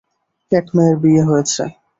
এক 0.51 0.65
মেয়ের 0.75 0.95
বিয়ে 1.03 1.23
হয়েছে। 1.29 1.63